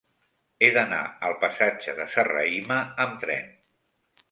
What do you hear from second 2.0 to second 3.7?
de Serrahima amb tren.